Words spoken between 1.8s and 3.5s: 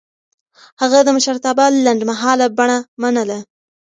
لنډمهاله بڼه منله.